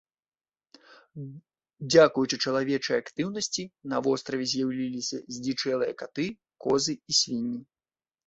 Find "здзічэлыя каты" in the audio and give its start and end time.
5.35-6.25